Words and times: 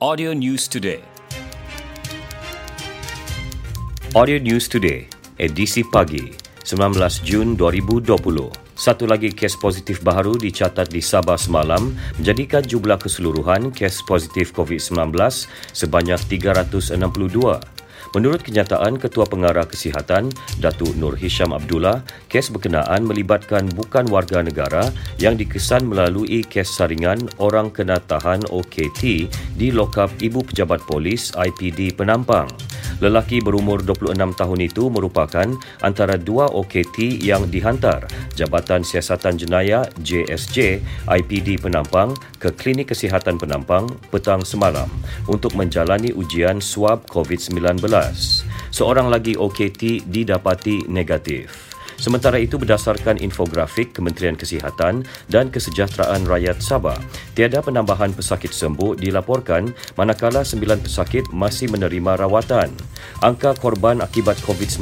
Audio 0.00 0.32
News 0.32 0.64
Today. 0.64 1.04
Audio 4.16 4.40
News 4.40 4.64
Today, 4.64 5.04
edisi 5.36 5.84
pagi, 5.84 6.32
19 6.64 7.20
Jun 7.20 7.52
2020. 7.52 8.48
Satu 8.72 9.04
lagi 9.04 9.28
kes 9.28 9.60
positif 9.60 10.00
baru 10.00 10.40
dicatat 10.40 10.88
di 10.88 11.04
Sabah 11.04 11.36
semalam 11.36 11.92
menjadikan 12.16 12.64
jumlah 12.64 12.96
keseluruhan 12.96 13.76
kes 13.76 14.00
positif 14.08 14.56
COVID-19 14.56 15.12
sebanyak 15.76 16.16
362. 16.16 17.79
Menurut 18.16 18.42
kenyataan 18.42 18.98
Ketua 18.98 19.28
Pengarah 19.28 19.68
Kesihatan, 19.68 20.32
Datuk 20.58 20.96
Nur 20.98 21.14
Hisham 21.14 21.54
Abdullah, 21.54 22.02
kes 22.26 22.50
berkenaan 22.50 23.06
melibatkan 23.06 23.68
bukan 23.72 24.08
warga 24.08 24.42
negara 24.42 24.90
yang 25.20 25.38
dikesan 25.38 25.86
melalui 25.86 26.42
kes 26.46 26.80
saringan 26.80 27.30
orang 27.38 27.70
kena 27.70 27.98
tahan 28.04 28.42
OKT 28.50 29.30
di 29.56 29.68
lokap 29.70 30.10
Ibu 30.18 30.46
Pejabat 30.50 30.82
Polis 30.86 31.30
IPD 31.36 31.94
Penampang. 31.94 32.69
Lelaki 33.00 33.40
berumur 33.40 33.80
26 33.80 34.12
tahun 34.36 34.60
itu 34.60 34.92
merupakan 34.92 35.48
antara 35.80 36.20
dua 36.20 36.52
OKT 36.52 37.24
yang 37.24 37.48
dihantar 37.48 38.04
Jabatan 38.36 38.84
Siasatan 38.84 39.40
Jenayah 39.40 39.88
JSJ 40.04 40.84
IPD 41.08 41.64
Penampang 41.64 42.12
ke 42.36 42.52
Klinik 42.52 42.92
Kesihatan 42.92 43.40
Penampang 43.40 43.88
petang 44.12 44.44
semalam 44.44 44.88
untuk 45.24 45.56
menjalani 45.56 46.12
ujian 46.12 46.60
swab 46.60 47.08
COVID-19. 47.08 47.80
Seorang 48.68 49.08
lagi 49.08 49.32
OKT 49.32 50.04
didapati 50.04 50.84
negatif. 50.84 51.69
Sementara 52.00 52.40
itu 52.40 52.56
berdasarkan 52.56 53.20
infografik 53.20 53.92
Kementerian 53.92 54.32
Kesihatan 54.32 55.04
dan 55.28 55.52
Kesejahteraan 55.52 56.24
Rakyat 56.24 56.64
Sabah, 56.64 56.96
tiada 57.36 57.60
penambahan 57.60 58.16
pesakit 58.16 58.56
sembuh 58.56 58.96
dilaporkan 58.96 59.68
manakala 60.00 60.40
sembilan 60.40 60.80
pesakit 60.80 61.28
masih 61.28 61.68
menerima 61.68 62.24
rawatan. 62.24 62.72
Angka 63.20 63.52
korban 63.60 64.00
akibat 64.00 64.40
COVID-19 64.48 64.80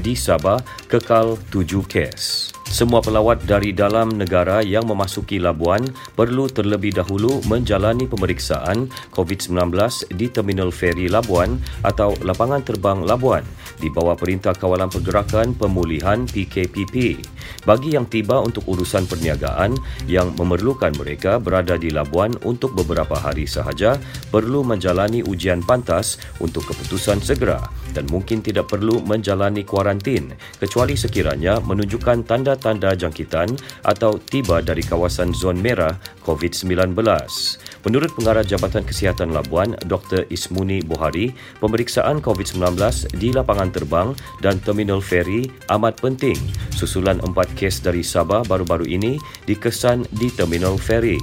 di 0.00 0.16
Sabah 0.16 0.64
kekal 0.88 1.36
tujuh 1.52 1.84
kes. 1.84 2.55
Semua 2.66 2.98
pelawat 2.98 3.46
dari 3.46 3.70
dalam 3.70 4.10
negara 4.18 4.58
yang 4.58 4.90
memasuki 4.90 5.38
Labuan 5.38 5.86
perlu 6.18 6.50
terlebih 6.50 6.98
dahulu 6.98 7.38
menjalani 7.46 8.10
pemeriksaan 8.10 8.90
COVID-19 9.14 9.70
di 10.18 10.26
Terminal 10.26 10.74
Feri 10.74 11.06
Labuan 11.06 11.62
atau 11.86 12.18
Lapangan 12.26 12.66
Terbang 12.66 13.06
Labuan 13.06 13.46
di 13.78 13.86
bawah 13.86 14.18
Perintah 14.18 14.50
Kawalan 14.50 14.90
Pergerakan 14.90 15.54
Pemulihan 15.54 16.26
PKPP. 16.26 17.22
Bagi 17.62 17.94
yang 17.94 18.10
tiba 18.10 18.42
untuk 18.42 18.66
urusan 18.66 19.06
perniagaan 19.06 19.78
yang 20.10 20.34
memerlukan 20.34 20.90
mereka 20.98 21.38
berada 21.38 21.78
di 21.78 21.94
Labuan 21.94 22.34
untuk 22.42 22.74
beberapa 22.74 23.14
hari 23.14 23.46
sahaja 23.46 23.94
perlu 24.34 24.66
menjalani 24.66 25.22
ujian 25.22 25.62
pantas 25.62 26.18
untuk 26.42 26.66
keputusan 26.66 27.22
segera 27.22 27.62
dan 27.94 28.10
mungkin 28.10 28.42
tidak 28.42 28.68
perlu 28.68 29.00
menjalani 29.06 29.62
kuarantin 29.62 30.34
kecuali 30.58 30.98
sekiranya 30.98 31.62
menunjukkan 31.62 32.26
tanda 32.26 32.55
tanda 32.58 32.92
jangkitan 32.96 33.54
atau 33.84 34.18
tiba 34.20 34.60
dari 34.64 34.82
kawasan 34.82 35.32
zon 35.36 35.60
merah 35.60 35.96
COVID-19. 36.24 36.96
Menurut 37.86 38.10
Pengarah 38.18 38.42
Jabatan 38.42 38.82
Kesihatan 38.82 39.30
Labuan, 39.30 39.78
Dr. 39.86 40.26
Ismuni 40.26 40.82
Bohari, 40.82 41.30
pemeriksaan 41.62 42.18
COVID-19 42.18 42.74
di 43.14 43.30
lapangan 43.30 43.70
terbang 43.70 44.10
dan 44.42 44.58
terminal 44.58 44.98
feri 44.98 45.46
amat 45.70 46.02
penting 46.02 46.34
susulan 46.74 47.22
empat 47.24 47.48
kes 47.56 47.80
dari 47.80 48.04
Sabah 48.04 48.44
baru-baru 48.44 48.84
ini 48.84 49.16
dikesan 49.48 50.04
di 50.18 50.28
terminal 50.28 50.76
feri. 50.76 51.16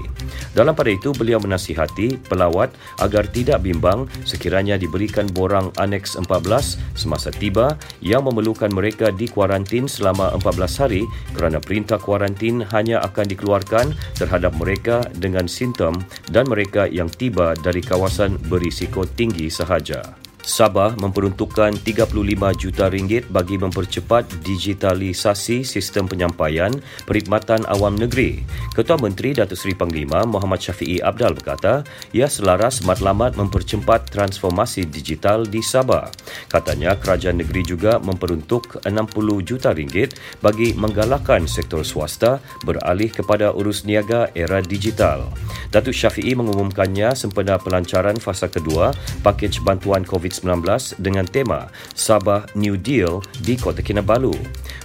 Dalam 0.57 0.73
pada 0.73 0.89
itu, 0.89 1.13
beliau 1.13 1.37
menasihati 1.37 2.17
pelawat 2.25 2.73
agar 3.03 3.29
tidak 3.29 3.61
bimbang 3.61 4.09
sekiranya 4.25 4.79
diberikan 4.79 5.29
borang 5.29 5.69
aneks 5.77 6.17
14 6.17 6.79
semasa 6.97 7.29
tiba 7.29 7.77
yang 8.01 8.25
memerlukan 8.25 8.73
mereka 8.73 9.13
di 9.13 9.29
kuarantin 9.29 9.85
selama 9.85 10.33
14 10.41 10.81
hari 10.81 11.03
kerana 11.37 11.61
perintah 11.61 12.01
kuarantin 12.01 12.65
hanya 12.73 13.03
akan 13.05 13.29
dikeluarkan 13.29 13.93
terhadap 14.17 14.55
mereka 14.57 15.05
dengan 15.19 15.45
simptom 15.45 16.01
dan 16.33 16.49
mereka 16.53 16.85
yang 16.85 17.09
tiba 17.09 17.57
dari 17.57 17.81
kawasan 17.81 18.37
berisiko 18.37 19.09
tinggi 19.09 19.49
sahaja. 19.49 20.13
Sabah 20.43 20.91
memperuntukkan 20.99 21.71
35 21.87 22.11
juta 22.59 22.91
ringgit 22.91 23.31
bagi 23.31 23.55
mempercepat 23.55 24.27
digitalisasi 24.43 25.63
sistem 25.63 26.03
penyampaian 26.03 26.67
perkhidmatan 27.07 27.63
awam 27.71 27.95
negeri. 27.95 28.43
Ketua 28.75 28.99
Menteri 28.99 29.31
Datuk 29.31 29.55
Seri 29.55 29.71
Panglima 29.71 30.27
Muhammad 30.27 30.59
Syafiee 30.59 30.99
Abdal 30.99 31.39
berkata, 31.39 31.87
ia 32.11 32.27
selaras 32.27 32.83
matlamat 32.83 33.39
mempercepat 33.39 34.11
transformasi 34.11 34.83
digital 34.83 35.47
di 35.47 35.63
Sabah. 35.63 36.11
Katanya, 36.51 36.99
kerajaan 36.99 37.39
negeri 37.39 37.63
juga 37.63 38.03
memperuntuk 38.03 38.83
60 38.83 39.47
juta 39.47 39.71
ringgit 39.71 40.19
bagi 40.43 40.75
menggalakkan 40.75 41.47
sektor 41.47 41.87
swasta 41.87 42.43
beralih 42.67 43.07
kepada 43.07 43.55
urus 43.55 43.87
niaga 43.87 44.27
era 44.35 44.59
digital. 44.59 45.31
Datuk 45.71 45.95
Syafiee 45.95 46.35
mengumumkannya 46.35 47.15
sempena 47.15 47.55
pelancaran 47.55 48.19
fasa 48.19 48.51
kedua 48.51 48.91
pakej 49.23 49.63
bantuan 49.63 50.03
COVID-19 50.03 50.32
COVID-19 50.33 50.97
dengan 50.97 51.25
tema 51.29 51.69
Sabah 51.93 52.49
New 52.57 52.73
Deal 52.81 53.21
di 53.45 53.53
Kota 53.53 53.85
Kinabalu. 53.85 54.33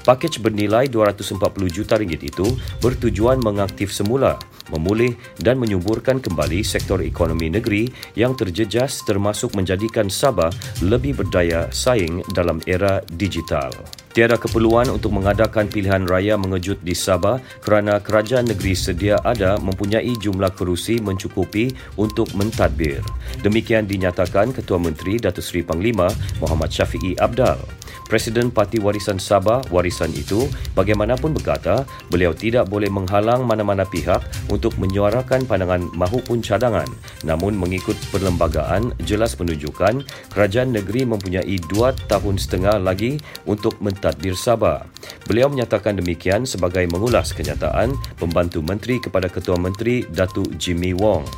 Pakej 0.04 0.44
bernilai 0.44 0.92
240 0.92 1.40
juta 1.72 1.96
ringgit 1.96 2.20
itu 2.20 2.44
bertujuan 2.84 3.40
mengaktif 3.40 3.88
semula, 3.88 4.36
memulih 4.68 5.16
dan 5.40 5.56
menyuburkan 5.56 6.20
kembali 6.20 6.60
sektor 6.60 7.00
ekonomi 7.00 7.48
negeri 7.48 7.88
yang 8.12 8.36
terjejas 8.36 9.00
termasuk 9.08 9.56
menjadikan 9.56 10.12
Sabah 10.12 10.52
lebih 10.84 11.24
berdaya 11.24 11.72
saing 11.72 12.20
dalam 12.36 12.60
era 12.68 13.00
digital. 13.16 13.72
Tiada 14.16 14.40
keperluan 14.40 14.88
untuk 14.90 15.14
mengadakan 15.14 15.68
pilihan 15.68 16.02
raya 16.08 16.34
mengejut 16.40 16.80
di 16.82 16.96
Sabah 16.96 17.38
kerana 17.60 18.00
kerajaan 18.00 18.48
negeri 18.48 18.74
sedia 18.74 19.20
ada 19.22 19.60
mempunyai 19.60 20.16
jumlah 20.18 20.50
kerusi 20.56 20.98
mencukupi 20.98 21.70
untuk 21.94 22.32
mentadbir. 22.34 23.04
Demikian 23.44 23.86
dinyatakan 23.86 24.50
Ketua 24.56 24.80
Menteri 24.80 25.20
Datuk 25.20 25.44
Seri 25.44 25.62
Panglima 25.62 26.08
Muhammad 26.42 26.72
Syafiee 26.72 27.14
Abdal. 27.20 27.77
Presiden 28.08 28.48
Parti 28.48 28.80
Warisan 28.80 29.20
Sabah 29.20 29.60
Warisan 29.68 30.10
itu 30.16 30.48
bagaimanapun 30.72 31.36
berkata 31.36 31.84
beliau 32.08 32.32
tidak 32.32 32.66
boleh 32.72 32.88
menghalang 32.88 33.44
mana-mana 33.44 33.84
pihak 33.84 34.24
untuk 34.48 34.74
menyuarakan 34.80 35.44
pandangan 35.44 35.84
mahupun 35.92 36.40
cadangan 36.40 36.88
namun 37.22 37.52
mengikut 37.54 37.94
perlembagaan 38.08 38.96
jelas 39.04 39.36
menunjukkan 39.36 40.08
kerajaan 40.32 40.72
negeri 40.72 41.04
mempunyai 41.04 41.60
dua 41.68 41.92
tahun 42.08 42.40
setengah 42.40 42.80
lagi 42.80 43.20
untuk 43.44 43.76
mentadbir 43.84 44.32
Sabah. 44.32 44.88
Beliau 45.28 45.52
menyatakan 45.52 46.00
demikian 46.00 46.48
sebagai 46.48 46.88
mengulas 46.88 47.36
kenyataan 47.36 47.92
pembantu 48.16 48.64
menteri 48.64 48.96
kepada 48.96 49.28
Ketua 49.28 49.60
Menteri 49.60 50.08
Datuk 50.08 50.56
Jimmy 50.56 50.96
Wong. 50.96 51.28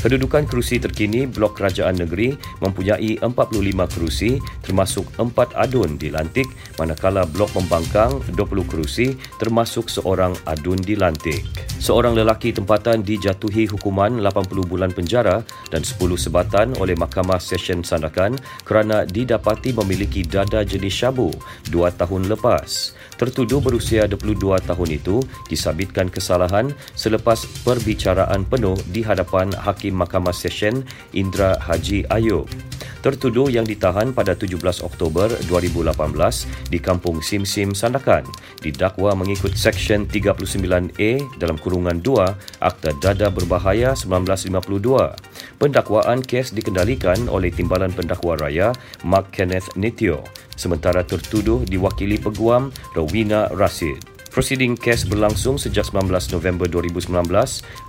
Kedudukan 0.00 0.48
kerusi 0.48 0.80
terkini 0.80 1.28
Blok 1.28 1.60
Kerajaan 1.60 1.92
Negeri 1.92 2.32
mempunyai 2.64 3.20
45 3.20 3.92
kerusi 3.92 4.40
termasuk 4.64 5.04
4 5.20 5.52
adun 5.52 6.00
dilantik 6.00 6.48
manakala 6.80 7.28
Blok 7.28 7.52
Pembangkang 7.52 8.24
20 8.32 8.64
kerusi 8.64 9.12
termasuk 9.36 9.92
seorang 9.92 10.32
adun 10.48 10.80
dilantik. 10.80 11.69
Seorang 11.80 12.12
lelaki 12.12 12.52
tempatan 12.52 13.00
dijatuhi 13.00 13.64
hukuman 13.64 14.20
80 14.20 14.68
bulan 14.68 14.92
penjara 14.92 15.40
dan 15.72 15.80
10 15.80 15.96
sebatan 16.20 16.76
oleh 16.76 16.92
Mahkamah 16.92 17.40
Session 17.40 17.80
Sandakan 17.80 18.36
kerana 18.68 19.08
didapati 19.08 19.72
memiliki 19.72 20.20
dada 20.20 20.60
jenis 20.60 20.92
syabu 20.92 21.32
2 21.72 21.88
tahun 21.96 22.28
lepas. 22.28 22.92
Tertuduh 23.16 23.64
berusia 23.64 24.04
22 24.04 24.60
tahun 24.60 24.88
itu 24.92 25.24
disabitkan 25.48 26.12
kesalahan 26.12 26.68
selepas 26.92 27.48
perbicaraan 27.64 28.44
penuh 28.44 28.76
di 28.92 29.00
hadapan 29.00 29.48
Hakim 29.56 29.96
Mahkamah 30.04 30.36
Session 30.36 30.84
Indra 31.16 31.56
Haji 31.64 32.04
Ayub. 32.12 32.69
Tertuduh 33.00 33.48
yang 33.48 33.64
ditahan 33.64 34.12
pada 34.12 34.36
17 34.36 34.60
Oktober 34.84 35.32
2018 35.48 35.88
di 36.68 36.76
Kampung 36.76 37.24
Sim 37.24 37.48
Sim 37.48 37.72
Sandakan 37.72 38.28
didakwa 38.60 39.16
mengikut 39.16 39.56
Seksyen 39.56 40.04
39A 40.04 41.40
dalam 41.40 41.56
kurungan 41.56 42.04
2 42.04 42.60
Akta 42.60 42.92
Dada 43.00 43.32
Berbahaya 43.32 43.96
1952. 43.96 45.16
Pendakwaan 45.56 46.20
kes 46.20 46.52
dikendalikan 46.52 47.24
oleh 47.32 47.48
Timbalan 47.48 47.92
Pendakwa 47.96 48.36
Raya 48.36 48.76
Mark 49.00 49.32
Kenneth 49.32 49.72
Nitio 49.80 50.20
sementara 50.60 51.00
tertuduh 51.00 51.64
diwakili 51.64 52.20
peguam 52.20 52.68
Rowena 52.92 53.48
Rasid. 53.56 54.09
Proceeding 54.30 54.78
kes 54.78 55.10
berlangsung 55.10 55.58
sejak 55.58 55.90
19 55.90 56.06
November 56.38 56.70
2019. 56.70 57.10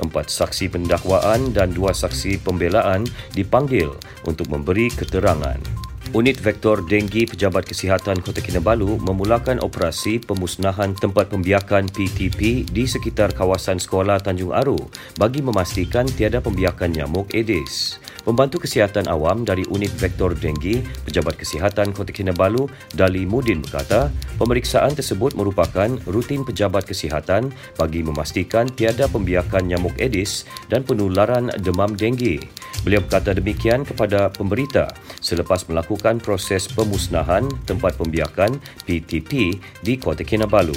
Empat 0.02 0.26
saksi 0.34 0.74
pendakwaan 0.74 1.54
dan 1.54 1.70
dua 1.70 1.94
saksi 1.94 2.42
pembelaan 2.42 3.06
dipanggil 3.38 3.94
untuk 4.26 4.50
memberi 4.50 4.90
keterangan. 4.90 5.81
Unit 6.12 6.36
Vektor 6.44 6.84
Denggi 6.84 7.24
Pejabat 7.24 7.64
Kesihatan 7.64 8.20
Kota 8.20 8.44
Kinabalu 8.44 9.00
memulakan 9.00 9.64
operasi 9.64 10.20
pemusnahan 10.20 10.92
tempat 10.92 11.32
pembiakan 11.32 11.88
PTP 11.88 12.68
di 12.68 12.84
sekitar 12.84 13.32
kawasan 13.32 13.80
sekolah 13.80 14.20
Tanjung 14.20 14.52
Aru 14.52 14.76
bagi 15.16 15.40
memastikan 15.40 16.04
tiada 16.04 16.44
pembiakan 16.44 16.92
nyamuk 16.92 17.32
Aedes. 17.32 17.96
Pembantu 18.28 18.60
Kesihatan 18.60 19.08
Awam 19.08 19.48
dari 19.48 19.64
Unit 19.72 19.96
Vektor 19.96 20.36
Denggi, 20.36 20.84
Pejabat 21.08 21.40
Kesihatan 21.40 21.96
Kota 21.96 22.12
Kinabalu, 22.12 22.68
Dali 22.92 23.24
Mudin 23.24 23.64
berkata, 23.64 24.12
pemeriksaan 24.36 24.92
tersebut 24.92 25.32
merupakan 25.40 25.96
rutin 26.12 26.44
pejabat 26.44 26.92
kesihatan 26.92 27.56
bagi 27.80 28.04
memastikan 28.04 28.68
tiada 28.68 29.08
pembiakan 29.08 29.64
nyamuk 29.64 29.96
Aedes 29.96 30.44
dan 30.68 30.84
penularan 30.84 31.56
demam 31.64 31.96
denggi. 31.96 32.61
Beliau 32.82 33.06
berkata 33.06 33.38
demikian 33.38 33.86
kepada 33.86 34.34
pemberita 34.34 34.90
selepas 35.22 35.70
melakukan 35.70 36.18
proses 36.18 36.66
pemusnahan 36.66 37.46
tempat 37.70 37.94
pembiakan 37.94 38.58
PTP 38.90 39.62
di 39.86 40.02
Kota 40.02 40.26
Kinabalu. 40.26 40.74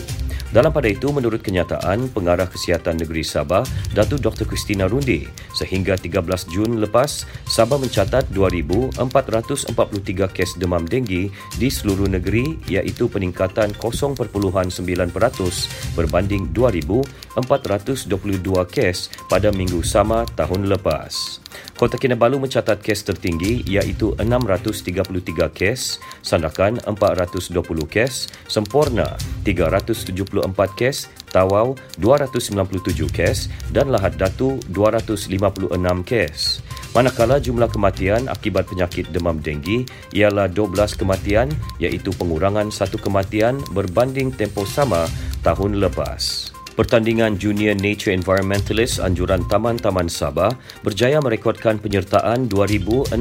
Dalam 0.55 0.71
pada 0.71 0.87
itu, 0.87 1.11
menurut 1.11 1.43
kenyataan 1.43 2.15
Pengarah 2.15 2.47
Kesihatan 2.47 3.03
Negeri 3.03 3.27
Sabah, 3.27 3.67
Datuk 3.91 4.23
Dr. 4.23 4.47
Christina 4.47 4.87
Rundi, 4.87 5.27
sehingga 5.51 5.99
13 5.99 6.47
Jun 6.47 6.79
lepas, 6.79 7.27
Sabah 7.43 7.75
mencatat 7.75 8.31
2,443 8.31 8.95
kes 10.31 10.55
demam 10.55 10.87
denggi 10.87 11.27
di 11.59 11.67
seluruh 11.67 12.07
negeri 12.07 12.55
iaitu 12.71 13.11
peningkatan 13.11 13.75
0.9% 13.75 14.31
berbanding 15.99 16.55
2,422 16.55 17.43
kes 18.71 19.11
pada 19.27 19.51
minggu 19.51 19.83
sama 19.83 20.23
tahun 20.39 20.71
lepas. 20.71 21.44
Kota 21.85 22.01
Kinabalu 22.01 22.41
mencatat 22.41 22.81
kes 22.81 23.05
tertinggi 23.05 23.61
iaitu 23.69 24.17
633 24.17 25.05
kes, 25.53 26.01
Sandakan 26.25 26.81
420 26.81 27.53
kes, 27.85 28.33
Sempurna 28.49 29.21
374 29.45 30.17
kes, 30.81 31.13
Tawau 31.29 31.77
297 32.01 33.05
kes 33.13 33.53
dan 33.69 33.93
Lahad 33.93 34.17
Datu 34.17 34.57
256 34.73 35.77
kes. 36.09 36.65
Manakala 36.97 37.37
jumlah 37.37 37.69
kematian 37.69 38.33
akibat 38.33 38.65
penyakit 38.65 39.13
demam 39.13 39.37
denggi 39.37 39.85
ialah 40.17 40.49
12 40.49 40.97
kematian 40.97 41.53
iaitu 41.85 42.17
pengurangan 42.17 42.73
satu 42.73 42.97
kematian 42.97 43.61
berbanding 43.77 44.33
tempoh 44.33 44.65
sama 44.65 45.05
tahun 45.45 45.77
lepas. 45.77 46.44
Pertandingan 46.75 47.39
Junior 47.39 47.79
Nature 47.79 48.19
Environmentalist 48.19 48.99
Anjuran 48.99 49.47
Taman-Taman 49.47 50.11
Sabah 50.11 50.51
berjaya 50.83 51.23
merekodkan 51.23 51.79
penyertaan 51.79 52.51
2,644 52.51 53.15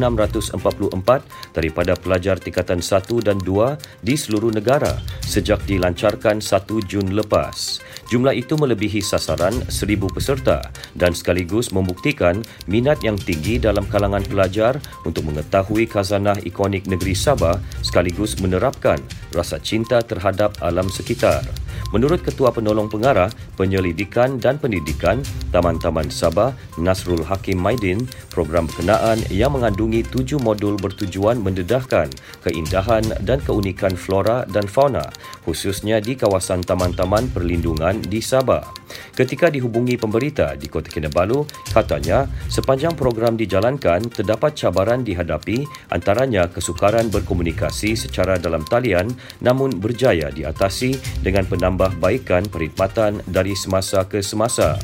daripada 1.53 1.93
pelajar 1.93 2.41
tingkatan 2.41 2.81
1 2.81 3.13
dan 3.21 3.37
2 3.37 3.77
di 4.01 4.17
seluruh 4.17 4.49
negara 4.49 4.97
sejak 5.21 5.61
dilancarkan 5.69 6.41
1 6.41 6.89
Jun 6.89 7.13
lepas. 7.13 7.77
Jumlah 8.09 8.33
itu 8.33 8.57
melebihi 8.57 9.05
sasaran 9.05 9.53
1,000 9.69 10.01
peserta 10.09 10.73
dan 10.97 11.13
sekaligus 11.13 11.69
membuktikan 11.69 12.41
minat 12.65 13.05
yang 13.05 13.21
tinggi 13.21 13.61
dalam 13.61 13.85
kalangan 13.85 14.25
pelajar 14.25 14.81
untuk 15.05 15.29
mengetahui 15.29 15.85
khazanah 15.85 16.41
ikonik 16.41 16.89
negeri 16.89 17.13
Sabah 17.13 17.61
sekaligus 17.85 18.33
menerapkan 18.41 18.97
rasa 19.29 19.61
cinta 19.61 20.01
terhadap 20.01 20.57
alam 20.65 20.89
sekitar. 20.89 21.62
Menurut 21.93 22.25
Ketua 22.25 22.49
Penolong 22.49 22.89
Pengarah, 22.89 23.29
Penyelidikan 23.53 24.41
dan 24.41 24.57
Pendidikan 24.57 25.21
Taman-Taman 25.53 26.09
Sabah, 26.09 26.57
Nasrul 26.81 27.21
Hakim 27.21 27.61
Maidin, 27.61 28.09
program 28.33 28.65
berkenaan 28.65 29.21
yang 29.29 29.53
mengandungi 29.53 30.01
tujuh 30.09 30.41
modul 30.41 30.73
bertujuan 30.81 31.37
mendedahkan 31.37 32.09
keindahan 32.41 33.05
dan 33.21 33.37
keunikan 33.45 33.93
flora 33.93 34.41
dan 34.49 34.65
fauna, 34.65 35.05
khususnya 35.45 36.01
di 36.01 36.17
kawasan 36.17 36.65
taman-taman 36.65 37.29
perlindungan 37.29 38.01
di 38.01 38.25
Sabah. 38.25 38.65
Ketika 39.13 39.53
dihubungi 39.53 39.93
pemberita 39.93 40.57
di 40.57 40.65
Kota 40.65 40.89
Kinabalu, 40.89 41.45
katanya 41.69 42.25
sepanjang 42.49 42.97
program 42.97 43.37
dijalankan 43.37 44.09
terdapat 44.09 44.57
cabaran 44.57 45.05
dihadapi 45.05 45.65
antaranya 45.93 46.49
kesukaran 46.49 47.13
berkomunikasi 47.13 47.93
secara 47.93 48.41
dalam 48.41 48.65
talian 48.65 49.13
namun 49.41 49.77
berjaya 49.77 50.33
diatasi 50.33 50.97
dengan 51.21 51.45
penambah 51.45 51.82
baikan 51.97 52.45
perkhidmatan 52.45 53.23
dari 53.25 53.57
semasa 53.57 54.05
ke 54.05 54.21
semasa. 54.21 54.77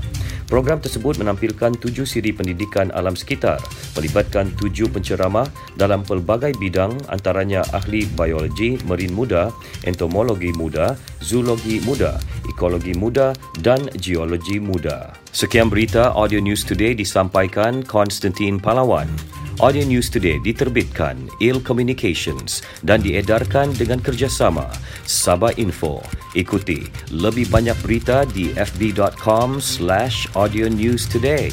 Program 0.49 0.81
tersebut 0.81 1.21
menampilkan 1.21 1.77
tujuh 1.77 2.09
siri 2.09 2.33
pendidikan 2.33 2.89
alam 2.97 3.13
sekitar, 3.13 3.61
melibatkan 3.93 4.49
tujuh 4.57 4.89
penceramah 4.89 5.45
dalam 5.77 6.01
pelbagai 6.01 6.57
bidang 6.57 6.97
antaranya 7.13 7.61
ahli 7.69 8.09
biologi 8.17 8.81
merin 8.89 9.13
muda, 9.13 9.53
entomologi 9.85 10.49
muda, 10.57 10.97
zoologi 11.21 11.77
muda, 11.85 12.17
ekologi 12.49 12.97
muda 12.97 13.37
dan 13.61 13.85
geologi 14.01 14.57
muda. 14.57 15.13
Sekian 15.29 15.69
berita 15.69 16.17
Audio 16.17 16.41
News 16.41 16.65
Today 16.65 16.97
disampaikan 16.97 17.85
Konstantin 17.85 18.57
Palawan. 18.57 19.05
Audio 19.61 19.85
News 19.85 20.09
Today 20.09 20.41
diterbitkan 20.41 21.29
Il 21.37 21.61
Communications 21.61 22.65
dan 22.81 23.05
diedarkan 23.05 23.69
dengan 23.77 24.01
kerjasama 24.01 24.65
Sabah 25.05 25.53
Info. 25.61 26.01
Ikuti 26.37 26.85
lebih 27.09 27.49
banyak 27.49 27.77
berita 27.81 28.21
di 28.29 28.53
fb.com 28.53 29.57
slash 29.57 30.29
audio 30.37 30.69
news 30.69 31.09
today. 31.09 31.49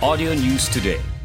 Audio 0.00 0.32
News 0.32 0.64
Today 0.72 1.19